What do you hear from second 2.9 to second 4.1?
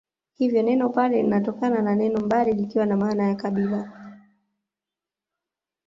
maana ya kabila